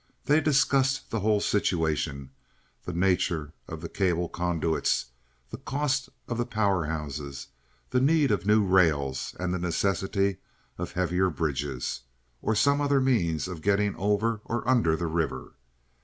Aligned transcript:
They 0.25 0.41
discussed 0.41 1.11
the 1.11 1.19
whole 1.19 1.39
situation—the 1.41 2.91
nature 2.93 3.53
of 3.67 3.81
the 3.81 3.87
cable 3.87 4.29
conduits, 4.29 5.05
the 5.51 5.59
cost 5.59 6.09
of 6.27 6.39
the 6.39 6.45
power 6.47 6.85
houses, 6.87 7.49
the 7.91 8.01
need 8.01 8.31
of 8.31 8.43
new 8.43 8.63
rails, 8.65 9.35
and 9.39 9.53
the 9.53 9.59
necessity 9.59 10.37
of 10.79 10.93
heavier 10.93 11.29
bridges, 11.29 12.01
or 12.41 12.55
some 12.55 12.81
other 12.81 12.99
means 12.99 13.47
of 13.47 13.61
getting 13.61 13.95
over 13.95 14.41
or 14.45 14.67
under 14.67 14.95
the 14.95 15.05
river. 15.05 15.53